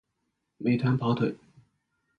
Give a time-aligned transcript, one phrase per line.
[0.57, 1.35] 美团跑腿